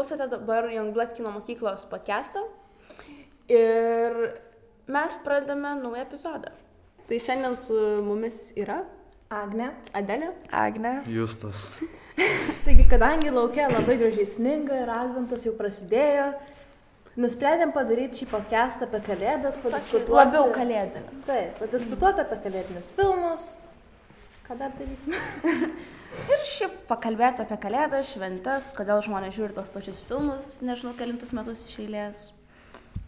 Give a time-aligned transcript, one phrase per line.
[0.00, 2.40] Klausote dabar Youngblood kino mokyklos podcast'o
[3.52, 4.14] ir
[4.88, 6.48] mes pradame naują epizodą.
[7.08, 7.76] Tai šiandien su
[8.06, 8.78] mumis yra
[9.28, 9.66] Agne.
[9.92, 10.30] Adelė.
[10.50, 10.94] Agne.
[11.04, 11.66] Justas.
[12.64, 16.30] Taigi, kadangi laukia labai gražiai sninga ir adventas jau prasidėjo,
[17.20, 20.16] nusprendėm padaryti šį podcastą apie kalėdas, padiskutuoti.
[20.16, 21.24] Labiau kalėdinį.
[21.28, 23.50] Taip, padiskutuoti apie kalėdinius filmus.
[24.50, 25.12] Ką dar darysim?
[26.34, 31.62] Ir šiaip pakalbėti apie kalėdas, šventes, kodėl žmonės žiūri tos pačius filmus, nežinau, kelintus metus
[31.68, 32.24] iš eilės.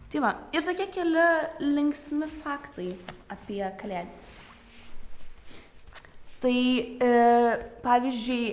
[0.07, 1.25] Tai va, ir tokie keli
[1.59, 2.93] linksmi faktai
[3.35, 4.39] apie kalėdas.
[6.39, 7.11] Tai e,
[7.83, 8.49] pavyzdžiui,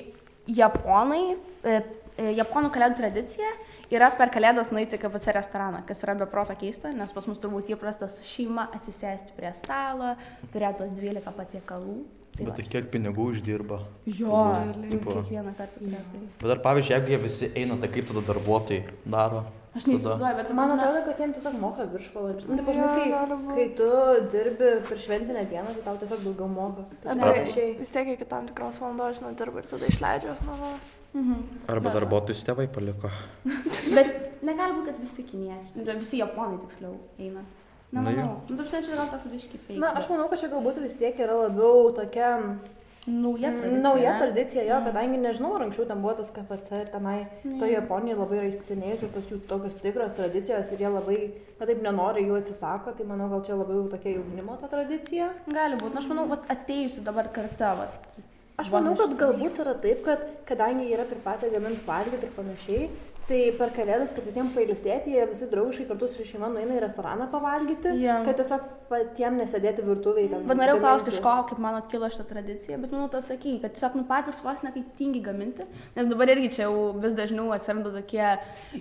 [0.59, 1.25] japonai,
[1.63, 1.81] e,
[2.19, 3.55] e, japonų kalėdų tradicija
[3.95, 7.71] yra per kalėdas nueiti į KFC restoraną, kas yra beproto keista, nes pas mus turbūt
[7.71, 10.17] įprasta su šeima atsisėsti prie stalo,
[10.51, 12.01] turėti tos 12 patiekalų.
[12.41, 13.83] Tai bet tai kiek pinigų uždirba?
[14.09, 14.43] Jo,
[14.89, 15.13] tipo.
[15.19, 16.21] kiekvieną kartą turėtų.
[16.41, 19.43] Bet dar pavyzdžiui, jeigu jie visi eina, tai kaip tada darbuotojai daro?
[19.77, 22.49] Aš neįsivaizduoju, bet Man atrodo, kad jiems tiesiog moka viršvalandžius.
[22.49, 23.91] Nu, taip, Jo, žinai, kai, kai tu
[24.33, 26.87] dirbi per šventinę dieną, tai tau tiesiog daugiau moka.
[27.05, 27.77] Tai Arba panašiai.
[27.79, 30.73] vis tiek iki tam tikros valandos nudirba ir tada išleidžia jos namo.
[31.13, 31.39] Mhm.
[31.71, 33.13] Arba darbuotojus tėvai paliko.
[33.95, 37.45] Bet negali būti, kad visi kiniečiai, visi japonai tiksliau eina.
[37.93, 38.37] Na Nemanau.
[38.49, 38.57] jo.
[38.57, 39.79] Nu, taip, čia gal toks biški fake.
[39.83, 42.37] Na, aš manau, kad čia galbūt vis tiek yra labiau tokia
[43.07, 43.81] Nauja tradicija.
[43.83, 47.15] nauja tradicija, jo, kadangi nežinau, ar anksčiau ten buvo tas KFC ir tenai
[47.59, 51.17] to Japonijoje labai yra įsisenėjusios tos jų tokios tikros tradicijos ir jie labai,
[51.59, 55.31] na taip, nenori jų atsisako, tai manau, gal čia labiau tokia jaunimo ta tradicija.
[55.49, 55.95] Gali būti.
[55.97, 57.73] Na, aš manau, vat, atėjusi dabar karta.
[57.81, 58.21] Vat,
[58.61, 62.91] Aš manau, kad galbūt yra taip, kad kadangi yra pripratę gaminti valgyti ir panašiai,
[63.31, 67.29] tai per kalėdas, kad visiems pailisėti, jie visi draugiškai kartu su šeima nueina į restoraną
[67.31, 68.17] pavalgyti, Jo.
[68.27, 70.27] kad tiesiog patiems nesėdėti virtuviai.
[70.49, 73.77] Bet norėjau klausti, iš ko, kaip man atkilo šitą tradiciją, bet manau, tu atsakai, kad
[73.77, 77.55] tiesiog nu patys vos ne kaip tingi gaminti, nes dabar irgi čia jau vis dažniau
[77.55, 78.27] atsiranda tokie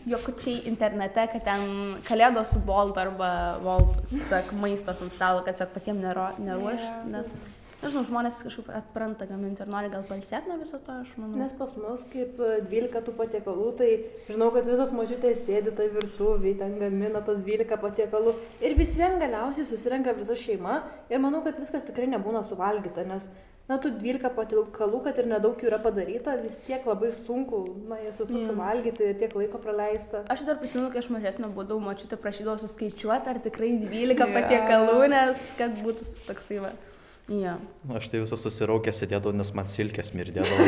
[0.09, 1.69] jokučiai internete, kad ten
[2.09, 3.31] kalėdos su Bolt arba
[3.61, 6.01] Volt, tiesiog maistas ant stalo, kad tiesiog patiems
[6.41, 7.05] neruošti, Jo.
[7.13, 7.37] nes,
[7.83, 11.39] nežinau, žmonės kažkaip atpranta gaminti ir nori gal palsėti nuo viso to, aš manau.
[11.39, 13.89] Nes pas mus kaip e, 12 tų patiekalų, tai
[14.29, 18.35] žinau, kad visos mažiutės sėdi toj virtuviai, ten gamina tos 12 patiekalų
[18.65, 23.29] ir vis vien galiausiai susirenka visa šeima ir manau, kad viskas tikrai nebūna suvalgyta, nes,
[23.69, 28.01] na, tų 12 patiekalų, kad ir nedaug jų yra padaryta, vis tiek labai sunku, na,
[28.03, 30.25] jas visus suvalgyti ir tiek laiko praleista.
[30.33, 34.29] Aš dar prisimenu, kai aš mažesnė būdavau, mačiute prašydavau suskaičiuoti, ar tikrai 12 Jo.
[34.35, 36.75] patiekalų, nes kad būtų toksai va.
[37.29, 37.59] Jo.
[37.93, 40.65] Aš tai visą susiraukęs sėdėdavau, nes man silkės mirdėdavo.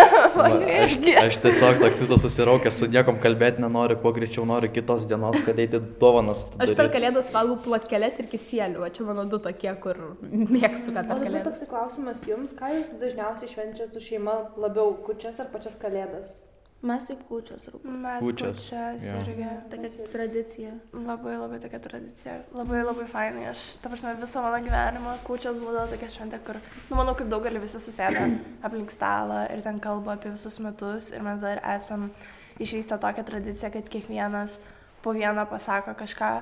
[0.30, 5.38] Aš, aš tiesiog toks visas susiraukęs, su niekom kalbėti nenoriu, kuo greičiau noriu kitos dienos,
[5.46, 6.44] kad eiti dovanas.
[6.62, 11.08] Aš per kalėdas valgau plotkeles ir kisėlių, o čia mano du tokie, kur mėgstu per
[11.08, 11.48] dabar kalėdas.
[11.48, 16.40] toks klausimas jums, ką jūs dažniausiai švenčiate su šeima, labiau kučias ar pačias kalėdas?
[16.80, 17.92] Mes tik kūčios rūpų.
[18.00, 19.18] Mes Kūčias, kučias jo.
[19.20, 19.48] irgi.
[19.68, 20.70] Tokia tradicija.
[20.96, 22.36] Labai labai tokia tradicija.
[22.56, 23.42] Labai labai fainai.
[23.50, 26.56] Aš, ta prasme, visą mano gyvenimą kučias būdavo tokia šventė, kur,
[26.88, 28.24] nu, manau, kaip daugelį visi susėda
[28.66, 31.10] aplink stalą ir ten kalba apie visus metus.
[31.12, 32.08] Ir mes dar esam
[32.56, 34.62] išvystę tokią tradiciją, kad kiekvienas
[35.04, 36.32] po vieną pasako kažką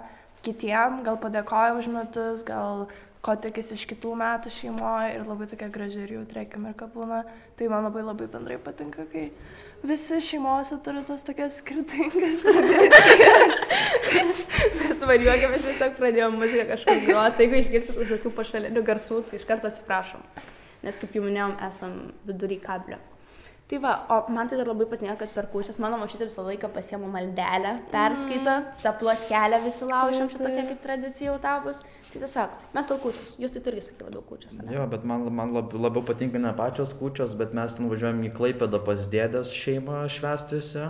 [0.47, 2.87] kitiem, gal padėkoja už metus, gal
[3.29, 7.25] ko tikisi iš kitų metų šeimoje ir labai tokia graži ir jautri akimirka būna.
[7.59, 9.27] Tai man labai labai bendrai patinka, kai
[9.85, 13.75] visi šeimose turi tas tokias skirtingas tradicijas.
[14.79, 19.43] Mes dabar juokiamės tiesiog pradėjome muziką kažkaip groti, tai jeigu išgirsit kažkokių pašalinių garsų, tai
[19.43, 20.25] iš karto atsiprašom.
[20.87, 23.01] Nes kaip jau minėjom, esam vidury kablio.
[23.69, 26.71] Tai va, o man tai dar labai patinka, kad per kūčias mano mašytė visą laiką
[26.73, 31.83] pasiema maldelę, perskaita, tą plotkelę visi laušiam, čia tokia kaip tradicija jau tapus.
[32.09, 34.57] Tai tiesiog, mes gal kūčias, jūs tai irgi sakė labiau kūčias.
[34.63, 34.73] ane?
[34.73, 38.33] Jo, bet man, man lab, labiau patinka ne pačios kūčios, bet mes ten važiuojam į
[38.39, 40.89] Klaipėdą pas dėdės šeimą švestusi.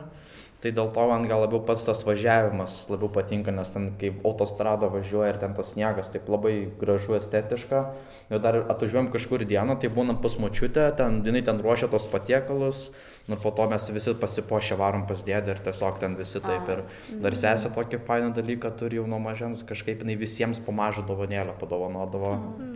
[0.58, 4.88] Tai dėl to man gal labiau pats tas važiavimas labiau patinka, nes ten kaip autostrada
[4.90, 7.82] važiuoja ir ten tas sniegas taip labai gražu, estetiška.
[8.30, 12.88] Ir dar atvažiuojam kažkur dieną, tai būna pas močiutę, ten jinai ten ruošia tos patiekalus.
[13.28, 16.70] Nu, po to mes visi pasipošę varom pas dėdę ir tiesiog ten visi taip.
[16.72, 21.04] Ir dar sesė tokį fainą dalyką turi jau nuo mažens, kažkaip jinai visiems po mažą
[21.04, 22.32] dovanėlę padovanodavo.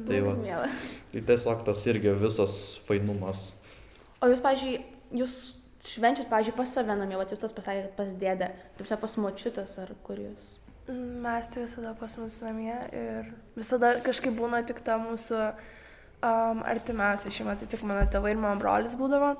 [0.08, 0.68] Tai, va, Miela.
[1.14, 3.54] tai tiesiog tas irgi visas fainumas.
[4.20, 4.82] O jūs, pažiūrėjau,
[5.22, 5.38] jūs
[5.88, 9.78] švenčiat, pažiūrėjau, pas save namie, o jūs tas pasakėte, pas dėdę, taip sakė, pas močiutės
[9.80, 10.50] ar kur jūs.
[10.92, 17.32] Mes tai visada pas mus namie ir visada kažkaip būna tik ta mūsų um, artimiausia
[17.32, 19.32] šeima, tai tik mano tėvai ir mano brolis būdavo.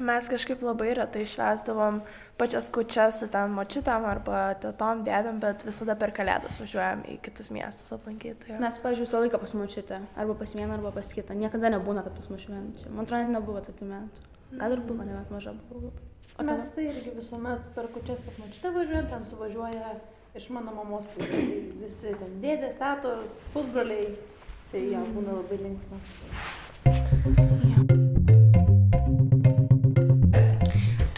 [0.00, 1.98] Mes kažkaip labai retai švesdavom
[2.40, 7.50] pačias kučias su ten močitam arba tetom dėdam, bet visada per kalėdas važiuojam į kitus
[7.52, 8.48] miestus aplankyti.
[8.48, 8.60] jo.
[8.62, 11.36] Mes, pažiūrėjau, visą laiką pas močiutę, arba pas vieną, arba pas kitą.
[11.36, 12.88] Niekada nebūna, kad pas švenčia.
[12.88, 14.24] Man atrodo, net nebuvo tokių metų.
[14.56, 15.92] Gal ir buvo, ne, bet maža buvau.
[16.40, 19.92] O Mes tai irgi visuomet per kučias pas mačtę važiuojam, ten suvažiuoja
[20.34, 21.44] iš mano mamos pusės.
[21.44, 24.14] Tai visi ten dėdės, tetos, pusbroliai.
[24.72, 25.98] Tai jau būna labai linksma.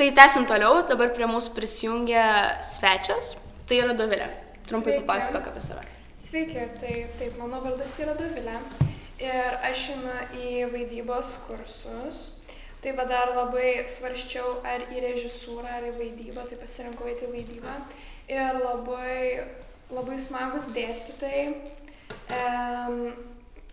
[0.03, 2.23] Tai tęsim toliau, dabar prie mūsų prisijungia
[2.67, 3.37] svečias,
[3.71, 4.25] tai yra Dovilė.
[4.67, 5.85] Trumpai papasakok apie save.
[6.19, 8.57] Sveiki, taip, taip, mano vardas yra Dovilė
[9.23, 12.19] ir aš einu į vaidybos kursus.
[12.83, 17.79] Tai va dar labai svarščiau ar į režisūrą, ar į vaidybą, tai pasirinkau į vaidybą.
[18.35, 19.47] Ir labai,
[19.95, 21.47] labai smagus dėstytojai.
[22.41, 23.13] Um,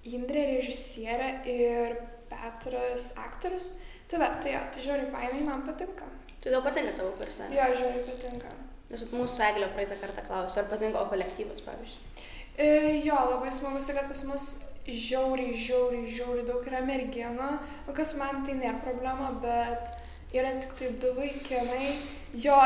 [0.06, 1.98] Indrė režisierė ir
[2.30, 3.72] Petras aktorius.
[4.06, 6.19] Tai va, tai jo, tai žiūri, fainai man patinka.
[6.44, 7.52] Tai tau patinka tavo kursai?
[7.56, 8.52] Jo, žiūri, patinka.
[8.90, 12.26] Nes mūsų eglė praeitą kartą klausė, ar patinka O kolektyvas, pavyzdžiui.
[12.60, 12.70] E,
[13.06, 14.48] Jo, labai smagu, kad pas mus
[14.90, 17.50] žiauriai, žiauriai, žiauriai daug yra merginų,
[17.88, 19.92] o kas man tai nėra problema, bet
[20.34, 21.92] yra tik tai du vaikinai.
[22.34, 22.58] Jo,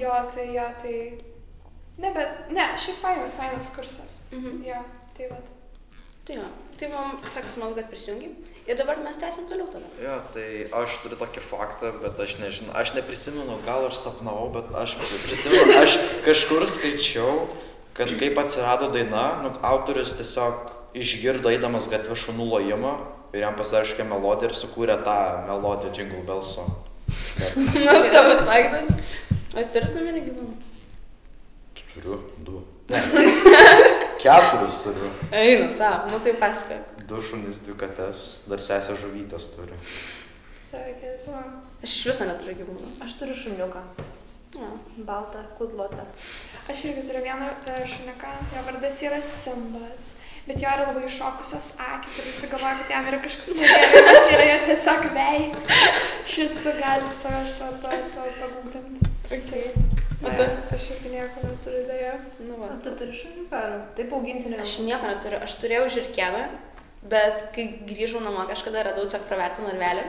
[0.00, 0.96] jo, tai jo, tai...
[1.96, 4.20] Ne, bet, ne, šiaip fainas, fainas kursas.
[4.30, 4.62] Mhm.
[4.66, 4.82] Jo,
[5.16, 5.55] tai vad.
[6.26, 8.32] Tai jo, tai man sakė smagu, kad prisijungi.
[8.66, 9.86] Ir dabar mes tęsim toliau tada.
[10.02, 14.72] Jo, tai aš turiu tokį faktą, bet aš nežinau, aš neprisimenu, gal aš sapnavau, bet
[14.74, 15.94] aš prisimenu, aš
[16.26, 17.46] kažkur skaičiau,
[17.94, 22.96] kad kaip atsirado daina, nu, autorius tiesiog išgirdo eidamas gatvę šunų lojimą
[23.30, 26.66] ir jam kažkokią melodiją ir sukūrė tą melodiją Jingle Bellso.
[27.86, 28.96] Nuostabus faktas.
[29.54, 30.56] O jūs turite numerį gyvūnų?
[31.96, 32.62] turiu du.
[34.26, 35.10] Keturis turiu.
[35.30, 36.92] Eina, savo, nu tai pasakok.
[37.06, 39.78] Du šunys, dvi kates, dar sesė žuvytės turi.
[40.72, 41.30] Sakės.
[41.84, 42.92] Aš iš viso neturiu gyvūnų.
[43.06, 43.82] Aš turiu šuniuką.
[44.56, 44.70] Ja.
[45.06, 46.06] Baltą kudlotą.
[46.72, 50.14] Aš irgi turiu vieną e, šuniuką, jo vardas yra Simbas.
[50.46, 54.22] Bet jo yra labai iššokusios akis ir visi galvoja, kad jam yra kažkas negerai, bet
[54.26, 55.66] čia yra jo tiesiog veis.
[56.34, 59.12] Šit su galit pa, pa, pa, pa, pagūglinti.
[59.26, 59.85] Okay.
[60.26, 60.46] O tu?
[60.74, 62.14] aš irgi nieko neturiu dėja.
[62.42, 62.70] Nu, va.
[62.74, 63.62] Ar tu turi šuniuką?
[63.98, 64.60] Taip augintinį.
[64.62, 65.40] Aš nieko neturiu.
[65.46, 66.46] Aš turėjau žirkelę,
[67.10, 70.06] bet kai grįžau namo kažkada radau tiesiog pravertą narvelį.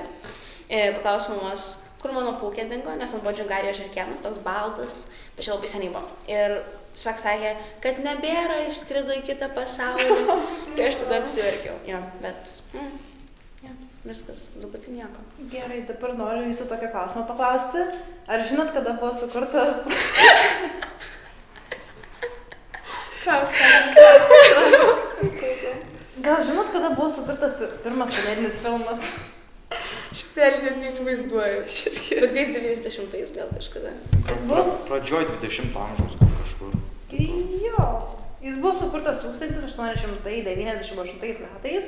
[0.68, 1.68] E, Paklausiau mamos,
[2.02, 5.04] kur mano paukė dingo, nes ant buvo džiungarijos žirkelis, toks baltas,
[5.36, 6.10] bet čia labai seniai buvo.
[6.32, 6.58] Ir
[6.98, 7.54] tiesiog sakė,
[7.84, 10.18] kad nebėra, išskrido į kitą pasaulį.
[10.76, 11.78] tai aš tada apsiverkiau.
[11.88, 12.58] Jo, bet...
[12.74, 12.98] Mm,
[14.10, 15.22] viskas, truputį nieko.
[15.52, 17.86] Gerai, dabar noriu jūsų tokią klausimą paklausti.
[18.28, 19.86] Ar žinot, kada buvo sukurtas
[26.18, 29.02] Gal žinot, kada buvo sukurtas pir- pirmas kalėdinis filmas?
[30.38, 31.60] Vėl net neįsivaizduoju.
[32.22, 33.90] Bet kai 90-ais gal kažkada.
[34.30, 34.64] Jis buvo?
[34.88, 36.72] Pradžioj 20 amžiaus gal kažkur.
[37.14, 37.86] Jo.
[38.44, 41.86] Jis buvo sukurtas 1898 metais.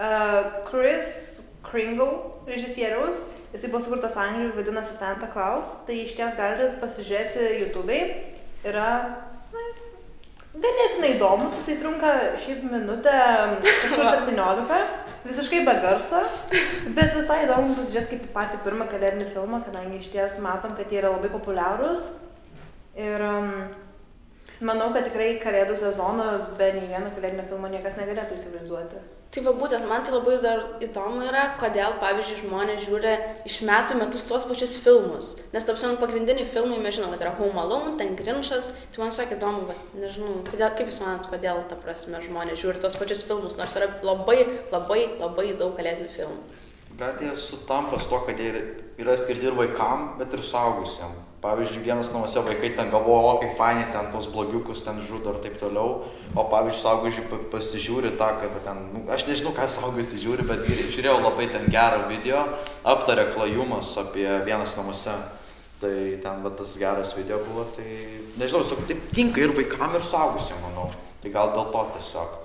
[0.00, 3.26] Uh, Chris Kringle režisieriaus.
[3.52, 5.74] Jisai buvo sukurtas Anglijoje, vadinasi Santa Claus.
[5.84, 7.98] Tai iš ties galite pasižiūrėti YouTube'ai.
[8.70, 8.86] Yra
[9.52, 9.64] na,
[10.54, 11.58] ganėtinai įdomus.
[11.60, 13.12] Jisai trunka šiaip minutę,
[13.66, 14.80] kažkur 17.
[15.26, 16.24] Visiškai be garso.
[16.96, 20.88] Bet visai įdomu pasižiūrėti kaip į patį pirmą kalėdinį filmą, kadangi iš ties matom, kad
[20.88, 22.08] jie yra labai populiarūs.
[22.96, 23.52] Ir um,
[24.64, 26.26] manau, kad tikrai kalėdų sezono
[26.58, 29.00] be nei vieno kalėdinio filmo niekas negalėtų įsivaizduoti.
[29.30, 33.12] Tai va būtent man tai labai dar įdomu yra, kodėl, pavyzdžiui, žmonės žiūri
[33.46, 35.28] iš metų metus tuos pačius filmus.
[35.54, 39.38] Nes tapsiant pagrindiniai filmai, mes žinom, kad yra Home Alone, ten Grinchas, tai man sakė
[39.38, 43.54] įdomu, bet nežinau, kodėl, kaip jūs manat, kodėl, ta prasme, žmonės žiūri tuos pačius filmus,
[43.60, 44.40] nors yra labai,
[44.74, 46.60] labai, labai daug kalėdinių filmų.
[46.98, 48.50] Gal jie sutampa su to, kad jie
[48.98, 51.14] yra skirti ir vaikam, bet ir suaugusiam.
[51.40, 55.38] Pavyzdžiui, vienas namuose vaikai ten galvoja, o kaip fainai ten tos blogiukus ten žudo ir
[55.40, 56.02] taip toliau.
[56.36, 60.68] O pavyzdžiui, suaugusiai pa- pasižiūri tą, kad ten, nu, aš nežinau, ką suaugusiai žiūri, bet
[60.68, 62.42] žiūrėjau labai ten gerą video,
[62.84, 65.16] aptarė klajumas apie vienas namuose.
[65.80, 67.88] Tai ten va, tas geras video buvo, tai
[68.36, 70.90] nežinau, su, taip tinka ir vaikam, ir suaugusiam, manau.
[71.22, 72.36] Tai gal dėl to tiesiog.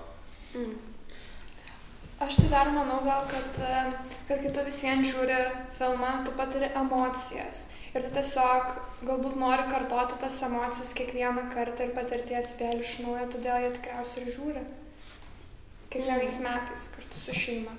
[2.24, 3.60] Aš tai dar manau gal, kad,
[4.30, 5.42] kad kai tu vis vien žiūri
[5.75, 7.74] filmą, tu patiri emocijas.
[7.96, 8.74] Ir tu tiesiog
[9.08, 14.25] galbūt nori kartoti tas emocijas kiekvieną kartą ir patirties vėl iš naujo, todėl jie tikriausiai
[14.25, 14.64] ir žiūri.
[15.94, 17.75] Kiekvienais metais kartu su šeima.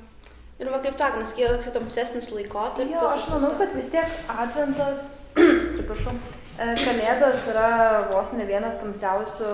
[0.56, 2.94] Ir va kaip tak, nes yra toks tamsesnis laikotarpis.
[2.94, 5.02] Jo, aš manau, kad vis tiek Adventas,
[5.75, 7.66] atsiprašau, e, Kalėdos yra
[8.08, 9.50] vos ne vienas tamsiausių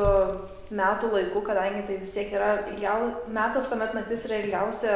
[0.78, 4.94] metų laikų, kadangi tai vis tiek yra ilgiau, metas, kuomet naktis yra ilgiausia,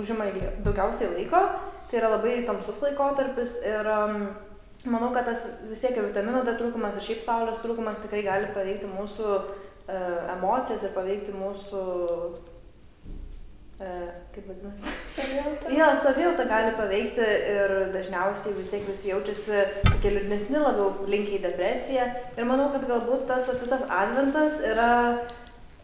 [0.00, 1.42] užima ilgia, daugiausiai laiko,
[1.90, 4.24] tai yra labai tamsus laikotarpis ir um,
[4.90, 8.48] manau, kad tas vis tiek ir vitamino D trūkumas ir šiaip saulės trūkumas tikrai gali
[8.54, 9.52] paveikti mūsų uh,
[10.32, 11.82] emocijas ir paveikti mūsų
[13.82, 13.90] e,
[14.34, 15.72] kaip vadinasi, Savijautą.
[15.74, 22.06] Jo, savijauta gali paveikti ir dažniausiai vis tiek visi jaučiasi tokie liūdnesni, labiau linkiai depresiją.
[22.38, 24.92] Ir manau, kad galbūt tas visas adventas yra,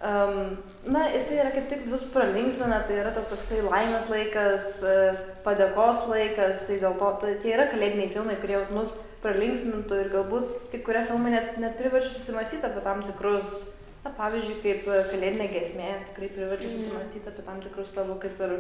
[0.02, 4.98] um, na, jisai yra kaip tik vis pralinksmina, tai yra tas toksai laimės laikas, e,
[5.46, 10.54] padėkos laikas, tai dėl to tai tie yra kalėdiniai filmai, kurie mus pralinksmintų ir galbūt
[10.72, 13.66] kai kurie filmai net, net priverčia susimastyti apie tam tikrus
[14.04, 18.54] Na, pavyzdžiui, kaip kalėdinė gesmė tikrai priverčia susimastyti apie tam tikrus savo kaip ir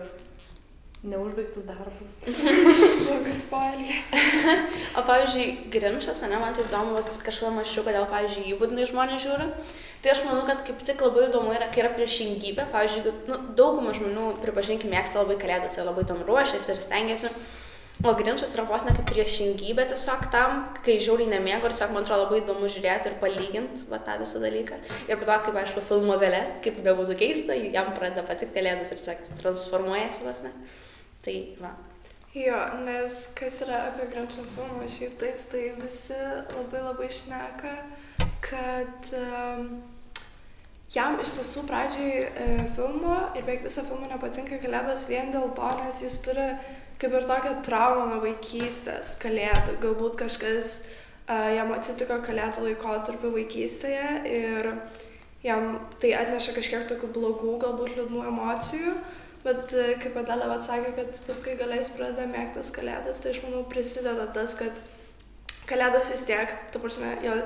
[1.02, 2.24] neužbaigtus darbus.
[3.06, 4.00] Blogas poelgis.
[4.98, 9.46] O pavyzdžiui, Grinčas, ne, man tai įdomu, kažkada mačiau, kodėl, pavyzdžiui, jį būdinai žmonės žiūri.
[10.02, 12.66] Tai aš manau, kad kaip tik labai įdomu yra, kai yra priešingybė.
[12.74, 17.32] Pavyzdžiui, nu, dauguma žmonių, pripažinkime, mėgsta labai kalėdas ir labai tam ruošiasi ir stengiasi.
[18.06, 22.04] O Grinčas yra vos ne kaip priešingybė tiesiog tam, kai žiauriai nemėgo ir tiesiog man
[22.06, 24.78] atrodo labai įdomu žiūrėti ir palyginti va, tą visą dalyką.
[25.10, 29.02] Ir po to, kaip aišku, filmo gale, kaip bebūtų keista, jam pradeda patikti kalėdas ir
[29.02, 30.54] tiesiog transformuojasi vos ne.
[31.24, 31.74] Tai va.
[32.36, 36.18] Jo, nes kas yra apie Grinčo filmą šiaip tais, tai visi
[36.52, 37.72] labai labai šneka,
[38.44, 39.70] kad um,
[40.92, 42.46] jam iš tiesų pradžiai e,
[42.76, 46.46] filmo ir beveik visą filmą nepatinka kalėdos vien dėl to, nes jis turi
[47.00, 49.78] kaip ir tokią traumą nuo vaikystės kalėdų.
[49.82, 54.70] Galbūt kažkas uh, jam atsitiko kalėdų laikotarpiu vaikystėje ir
[55.44, 58.94] jam tai atneša kažkiek tokių blogų, galbūt liūdnų emocijų.
[59.44, 64.26] Bet uh, kaip Adelė atsakė, kad paskui galiais pradeda mėgtas kalėdas, tai aš manau prisideda
[64.34, 64.80] tas, kad
[65.68, 67.36] kalėdos vis tiek, ta prasme, jo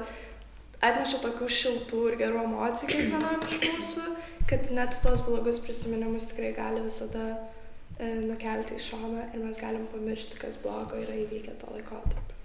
[0.83, 4.07] atneša tokių šiltų ir gerų emocijų kiekvienam iš mūsų,
[4.51, 7.27] kad net tuos blogus prisiminimus tikrai gali visada
[7.99, 12.41] e, nukelti į šoną ir mes galim pamiršti, kas blogo yra įvykę tuo laikotarpiu.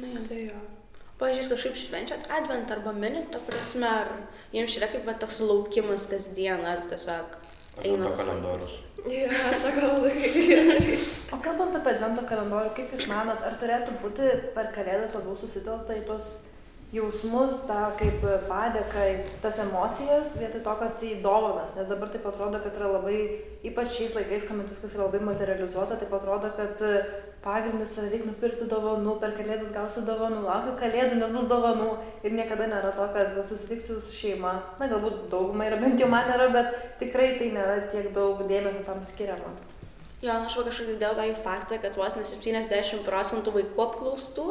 [0.00, 0.24] Na, jo.
[0.28, 0.62] Tai jo.
[1.16, 4.10] Pavyzdžiui, kažkaip švenčiat advent arba minit, ta prasme, ar
[4.52, 7.38] jums yra kaip va, toks laukimas kasdien, ar tiesiog
[7.76, 8.74] Advento kalendorius.
[9.06, 11.06] Jo, aš galvoju, kaip.
[11.34, 15.98] O kalbant apie advento kalendorių, kaip Jūs manot, ar turėtų būti per kalėdas labiau susitelkta
[15.98, 16.30] į tuos
[16.96, 19.04] jausmus, tą kaip padėką,
[19.44, 23.20] tas emocijas, vietoj to, kad į dovanas, nes dabar taip atrodo, kad yra labai,
[23.66, 26.82] ypač šiais laikais, kuomet viskas yra labai materializuota, taip atrodo, kad
[27.46, 31.92] pagrindas yra reikia nupirkti dovanų, per kalėdas gausiu dovanų, laukiu kalėdų, nes bus dovanų
[32.26, 34.56] ir niekada nėra to, kad susitiksiu su šeima.
[34.80, 38.82] Na, galbūt daugumai yra, bent jau man yra, bet tikrai tai nėra tiek daug dėmesio
[38.88, 39.54] tam skiriama.
[40.26, 44.46] Jo, na, aš kažkaip girdėjau tokį faktą, kad vos ne 70 procentų vaikų apklaustų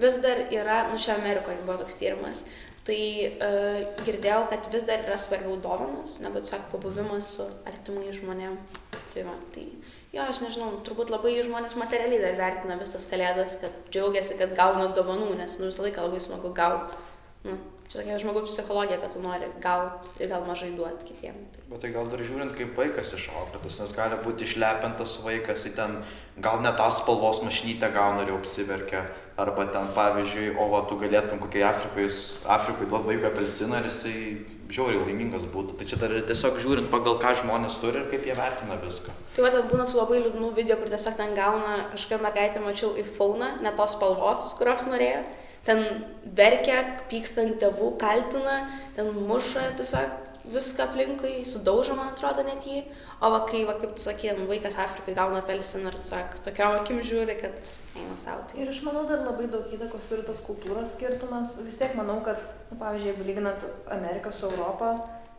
[0.00, 2.46] vis dar yra, nu čia Amerikoje buvo toks tyrimas,
[2.88, 8.56] tai uh, girdėjau, kad vis dar yra svarbiau dovanas, negu tiesiog pabuvimas su artimai žmonėm.
[9.10, 9.66] Tai va, tai
[10.14, 14.56] jo, aš nežinau, turbūt labai žmonės materialiai dar vertina vis tas kalėdas, kad džiaugiasi, kad
[14.56, 16.96] gauna dovanų, nes nu visą laiką labai smagu gauti.
[17.44, 17.58] Nu,
[17.90, 21.34] čia tokia žmogaus psichologija, kad tu nori gauti ir gal mažai duoti kitiem.
[21.70, 25.96] Bet tai gal dar žiūrint, kaip vaikas išauklėtas, nes gali būti išlepintas vaikas, į ten
[26.38, 29.02] gal ne tą spalvos mašinytę gauna ir jau apsiverkia.
[29.40, 32.06] Arba ten, pavyzdžiui, o va, tu galėtum kokiai Afrikai,
[32.58, 34.16] Afrikai duoti vaiką apelsiną ir jisai
[34.70, 35.78] žiauriai laimingas būtų.
[35.80, 39.14] Tai čia dar tiesiog žiūrint pagal ką žmonės turi ir kaip jie vertina viską.
[39.34, 43.06] Tai va, būna tų labai liūdnų video, kur tiesiog ten gauna kažkokią mergaitę, mačiau į
[43.16, 45.24] fauną, ne tos spalvos, kurios norėjo.
[45.66, 45.84] Ten
[46.36, 48.56] verkia, pyksta ant tėvų, kaltina,
[48.96, 52.80] ten muša tiesiog viską aplinkui, sudaužo, man atrodo, net jį.
[53.20, 56.78] O va, kai, va, kaip tu sakė, nu, vaikas Afrikai gauna apelsiną ir tiesiog tokiam
[56.78, 58.46] akim žiūri, kad eina savo.
[58.48, 58.56] Tai...
[58.62, 61.58] Ir aš manau, dar labai daug įtakos turi tas kultūros skirtumas.
[61.66, 62.40] Vis tiek manau, kad,
[62.70, 64.94] nu, pavyzdžiui, jeigu lyginant Ameriką su Europą,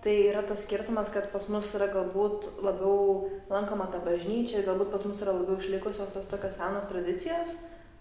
[0.05, 5.05] tai yra tas skirtumas, kad pas mus yra galbūt labiau lankoma ta bažnyčia, galbūt pas
[5.09, 7.57] mus yra labiau išlikusios tos tokios senos tradicijos.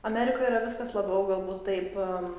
[0.06, 2.30] Amerikoje yra viskas labiau galbūt taip, um,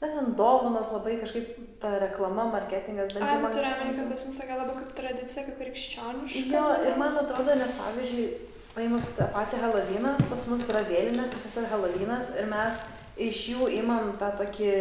[0.00, 4.26] nes ten dovanos labai kažkaip ta reklama, marketingas, bent A, jau tai omeny, kad pas
[4.28, 6.44] mus tokia labiau kaip tradicija, kaip krikščioniška.
[6.54, 8.28] Jo, ir man atrodo, net pavyzdžiui,
[8.76, 12.80] paėmus tą patį Halloweeną, pas mus yra vėlinės, pas mus yra Halloweenas ir mes
[13.28, 14.72] iš jų imam tą tokį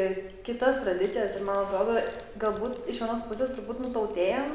[0.47, 1.99] kitas tradicijas ir man atrodo,
[2.39, 4.51] galbūt iš vienos pusės turbūt nutautėjam,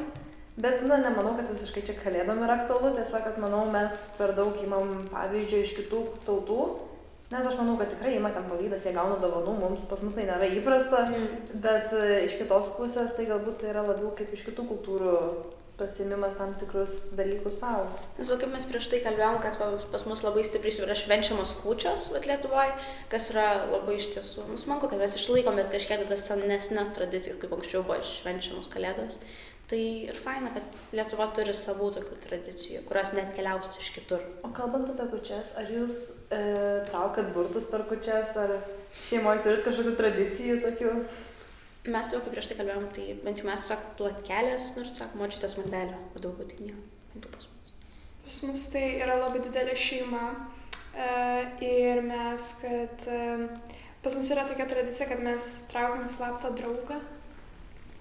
[0.62, 4.56] bet, na, nemanau, kad visiškai čia kalėdom yra aktualu, tiesiog, kad manau, mes per daug
[4.64, 6.60] imam pavyzdžių iš kitų tautų,
[7.30, 10.26] nes aš manau, kad tikrai ima ten pavydas, jie gauna dovanų, mums pas mus tai
[10.28, 11.06] nėra įprasta,
[11.54, 15.16] bet e, iš kitos pusės tai galbūt tai yra labiau kaip iš kitų kultūrų
[15.80, 17.86] pasimimas tam tikrus dalykus savo.
[18.18, 19.56] Nes va, kaip mes prieš tai kalbėjom, kad
[19.92, 22.74] pas mus labai stipriai yra švenčiamos kūčios, bet Lietuvoje,
[23.12, 27.40] kas yra labai iš tiesų, nu, smagu, kad mes išlaikom, bet kažkiek tas senesnes tradicijas,
[27.40, 29.22] kaip anksčiau buvo švenčiamos kalėdos.
[29.70, 34.24] Tai ir faina, kad Lietuva turi savų tokių tradicijų, kurios net keliausios iš kitur.
[34.42, 35.98] O kalbant apie kučias, ar jūs
[36.34, 36.40] e,
[36.88, 38.56] traukat burtus per kučias, ar
[39.04, 40.94] šeimoje turit kažkokių tradicijų tokių?
[41.94, 45.14] Mes jau kaip prieš tai kalbėjom, tai bent jau mes tiesiog plotkelės, nu ir tiesiog
[45.22, 47.30] močiutės maldelio, o daugiau tai nieko.
[47.30, 47.78] pas mus.
[48.26, 50.24] Pas mus tai yra labai didelė šeima
[50.98, 51.06] e,
[51.70, 53.22] ir mes, kad e,
[54.02, 56.98] pas mus yra tokia tradicija, kad mes traukiam slaptą draugą.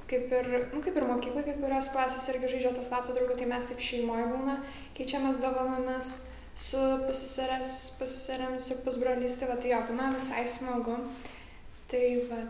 [0.09, 3.49] Kaip ir, nu, kaip ir mokykla, kai kurios klasės irgi žaidžia tą slaptą draugą, tai
[3.51, 4.57] mes taip šeimoje būna,
[4.97, 6.15] keičiamės dovanomis
[6.59, 10.97] su pasiserės, pasiserėmis ir pusbroliais, tai va, tai jo, būna visai smagu.
[11.89, 12.41] Tai va,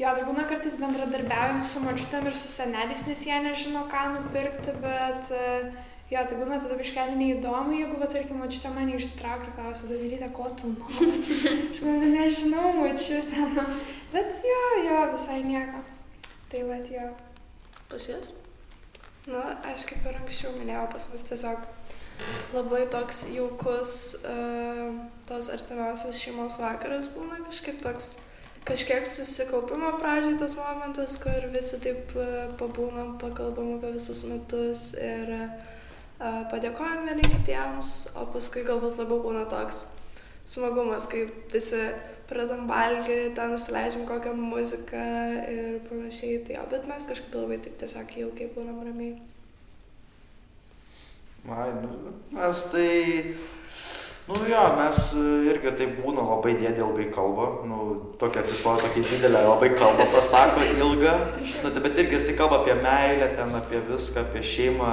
[0.00, 4.76] jo, dar būna kartais bendradarbiaujam su mačiutėm ir su seneliais, nes jie nežino, ką nupirkti,
[4.84, 9.52] bet uh, Jo, tai būna tada biškelį neįdomu, jeigu, va, tarkim, mačiutė mane išsitraukia ir
[9.54, 11.06] klausia, Dovilytė, ko tu nori?
[11.70, 13.62] Aš nu, nežinau, mačiutė, nu.
[14.10, 15.84] bet jo, jo, visai nieko.
[16.50, 17.10] Tai va, jo.
[17.88, 18.32] Pas jas?
[19.26, 21.68] Nu, aš kaip ir anksčiau minėjau, pas mus tiesiog
[22.54, 23.92] labai toks jaukus
[24.26, 24.88] uh,
[25.28, 28.10] tos artimiausios šeimos vakaras būna kažkaip toks,
[28.66, 35.30] kažkiek susikaupimo pradžiai tas momentas, kur visi taip uh, pabūnam, pakalbam apie visus metus ir
[35.36, 39.84] uh, padėkojam vieni kitiems, o paskui galbūt labiau būna toks
[40.50, 41.86] smagumas, kai visi
[42.30, 45.04] pradam valgyti, ten užsileidžiam kokią muziką
[45.50, 49.16] ir panašiai, tai jo, bet mes kažkaip labai taip tiesiog jaukiai būnam ramiai.
[51.48, 52.92] Ai, nu, mes tai...
[54.30, 54.98] Nu jo, mes
[55.50, 57.78] irgi taip būna labai dėdė ilgai kalba, nu,
[58.20, 61.14] tokia atsistoja tokia didelė, labai kalba, pasako ilgą,
[61.64, 64.92] nu, tai bet irgi jisai kalba apie meilę, ten apie viską, apie šeimą.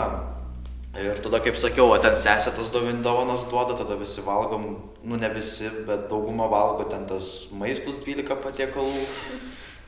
[0.97, 4.63] Ir tada, kaip sakiau, ten sesė tas dovanas duoda, tada visi valgom,
[5.05, 9.03] nu ne visi, bet dauguma valgo ten tas maistus 12 patiekalų.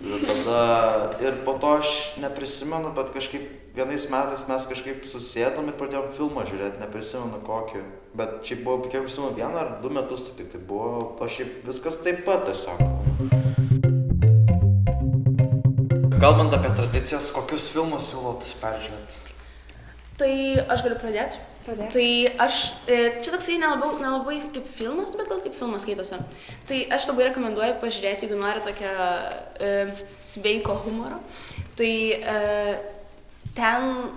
[0.06, 0.60] Ir tada,
[1.26, 1.90] ir po to aš
[2.22, 7.82] neprisimenu, bet kažkaip vienais metais mes kažkaip susėdom ir pradėjom filmą žiūrėti, neprisimenu kokį.
[8.14, 11.98] Bet šiaip buvo, kiek prisimenu, vieną ar du metus tik tai buvo, o šiaip viskas
[12.06, 12.78] taip pat tiesiog.
[16.22, 19.39] Kalbant apie tradicijas, kokius filmus siūlot peržiūrėti?
[20.20, 20.34] Tai
[20.74, 21.40] aš galiu pradėti.
[21.64, 21.92] Pradėk.
[21.94, 22.08] Tai
[22.46, 26.20] aš, e, čia toksai nelabai, nelabai kaip filmas, bet gal kaip filmas skaitosi.
[26.68, 28.94] Tai aš labai rekomenduoju pažiūrėti, jeigu nori tokio
[29.64, 29.74] e,
[30.24, 31.20] sveiko humoro.
[31.80, 31.92] Tai
[32.36, 32.38] e,
[33.56, 34.10] ten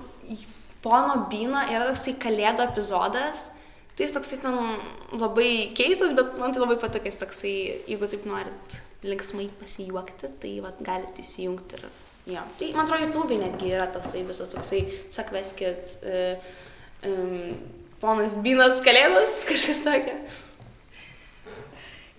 [0.83, 3.51] pono Byno yra toksai kalėdų epizodas.
[3.93, 4.57] Tai jis toksai ten
[5.21, 7.57] labai keistas, bet man tai labai patiko, jis toksai,
[7.91, 11.91] jeigu taip norit linksmai pasijuokti, tai vat, galite įsijungti ir
[12.27, 12.45] jo.
[12.59, 16.53] Tai man atrodo, YouTube netgi yra tasai visas toksai, sak veskit, uh,
[17.09, 17.53] um,
[18.03, 20.17] ponas Bynas kalėdos, kažkas tokio.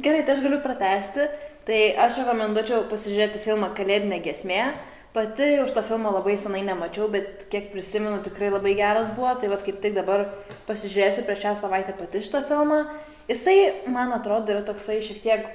[0.03, 1.27] Gerai, tai aš galiu pratesti.
[1.63, 4.65] Tai aš rekomenduočiau pasižiūrėti filmą Kalėdinė gesmė.
[5.13, 9.31] Pati už tą filmą labai senai nemačiau, bet kiek prisimenu, tikrai labai geras buvo.
[9.39, 10.25] Tai vad kaip tik dabar
[10.67, 12.81] pasižiūrėsiu prieš šią savaitę pati šitą filmą.
[13.29, 15.45] Jisai, man atrodo, yra toksai šiek tiek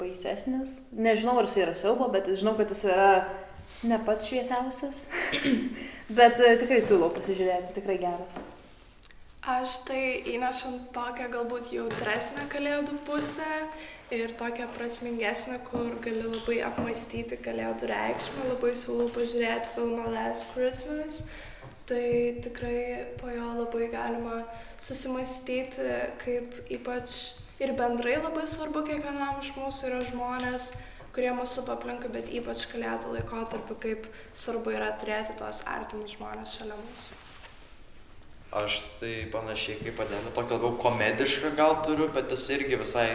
[0.00, 0.76] baisesnis.
[0.92, 3.08] Nežinau, ar jis yra siaubo, bet žinau, kad jis yra
[3.88, 5.06] ne pats šviesiausias.
[6.18, 8.42] bet e, tikrai siūlau pasižiūrėti, tikrai geras.
[9.44, 13.48] Aš tai įnešant tokią galbūt jautresnę kalėdų pusę
[14.14, 21.24] ir tokią prasmingesnę, kur gali labai apmastyti kalėdų reikšmę, labai siūlau pažiūrėti filmą Last Christmas.
[21.84, 22.00] Tai
[22.40, 24.38] tikrai po jo labai galima
[24.80, 25.84] susimastyti,
[26.22, 30.70] kaip ypač ir bendrai labai svarbu kiekvienam iš mūsų yra žmonės,
[31.14, 36.58] kurie mūsų supa aplinkui, bet ypač kalėdų laikotarpiu, kaip svarbu yra turėti tuos artimus žmonės
[36.58, 37.20] šalia mūsų.
[38.54, 43.08] Aš tai panašiai kaip padėlė, tokį labiau komedišką gal turiu, bet jis irgi visai,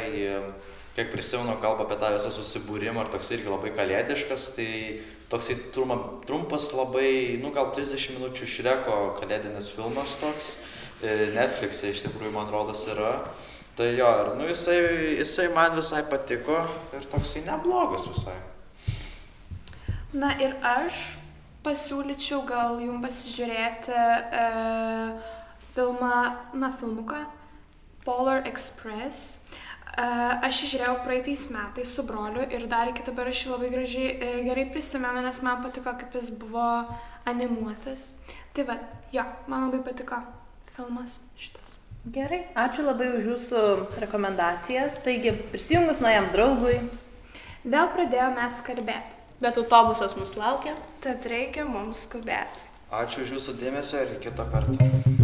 [0.98, 4.70] kiek prisimenu, kalba apie tą visą susibūrimą ir toks irgi labai kalėdiškas, tai
[5.32, 10.52] toksai trumpa, trumpas labai, nu gal 30 minučių šreko kalėdinis filmas toks,
[11.00, 13.14] e, Netflix'e iš tikrųjų man rodos yra.
[13.80, 14.80] Tai jo, ir nu jisai,
[15.22, 16.58] jisai man visai patiko
[16.98, 18.36] ir toksai neblogas visai.
[20.20, 20.98] Na ir aš
[21.64, 24.44] pasiūlyčiau gal jum pasižiūrėti e,
[25.72, 26.12] filmą,
[26.60, 27.22] na, filmuką
[28.04, 29.46] Polar Express.
[29.96, 30.10] E,
[30.50, 34.36] aš žiūrėjau praeitais metais su broliu ir dar iki dabar aš jį labai gražiai, e,
[34.50, 36.68] gerai prisimenu, nes man patiko, kaip jis buvo
[37.24, 38.12] animuotas.
[38.52, 38.82] Tai va,
[39.16, 40.20] jo, man labai patiko
[40.76, 41.69] filmas šitas.
[42.10, 43.60] Gerai, ačiū labai už jūsų
[44.02, 44.98] rekomendacijas.
[45.06, 46.80] Taigi, prisijungus naujam draugui,
[47.68, 49.18] Vėl pradėjome mes kalbėti.
[49.44, 50.78] Bet autobusas mus laukia.
[51.04, 52.70] Tad reikia mums skubėti.
[52.90, 55.18] Ačiū už jūsų dėmesio ir iki kito karto.